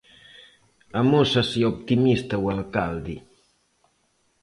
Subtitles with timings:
[1.01, 3.15] Amósase optimista o alcalde.